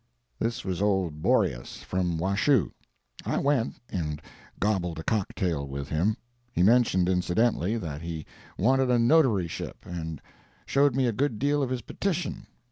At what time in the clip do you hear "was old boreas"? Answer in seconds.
0.65-1.83